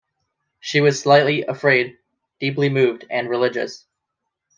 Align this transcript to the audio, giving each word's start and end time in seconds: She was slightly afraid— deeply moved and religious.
She 0.59 0.81
was 0.81 0.99
slightly 0.99 1.43
afraid— 1.43 1.99
deeply 2.41 2.69
moved 2.69 3.05
and 3.11 3.29
religious. 3.29 3.85